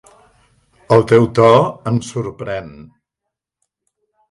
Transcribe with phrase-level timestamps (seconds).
[0.97, 1.51] El teu to
[1.93, 2.75] em sorprèn.